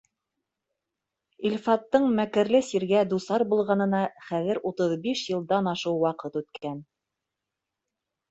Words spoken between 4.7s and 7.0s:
утыҙ биш йылдан ашыу ваҡыт үткән.